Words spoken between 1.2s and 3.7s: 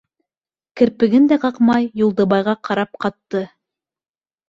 дә ҡаҡмай, Юлдыбайға ҡарап ҡатты.